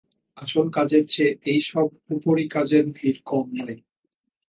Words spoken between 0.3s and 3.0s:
আসল কাজের চেয়ে এই-সব উপরি-কাজের